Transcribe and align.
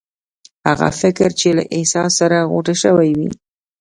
هغه 0.67 0.89
فکر 1.01 1.29
چې 1.39 1.49
له 1.57 1.63
احساس 1.75 2.11
سره 2.19 2.47
غوټه 2.51 2.75
شوی 2.83 3.09
وي. 3.17 3.29